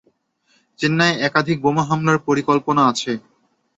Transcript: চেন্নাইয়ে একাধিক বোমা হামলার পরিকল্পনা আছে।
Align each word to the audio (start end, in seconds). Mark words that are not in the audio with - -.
চেন্নাইয়ে 0.79 1.21
একাধিক 1.27 1.57
বোমা 1.63 1.83
হামলার 1.89 2.17
পরিকল্পনা 2.27 2.81
আছে। 2.91 3.11